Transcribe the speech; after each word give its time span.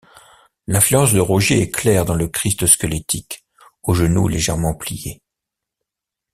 L'influence 0.65 1.13
de 1.13 1.19
Rogier 1.19 1.61
est 1.61 1.69
claire 1.69 2.05
dans 2.05 2.15
le 2.15 2.27
Christ 2.27 2.65
squelettique, 2.65 3.45
aux 3.83 3.93
genoux 3.93 4.27
légèrement 4.27 4.73
pliés. 4.73 5.21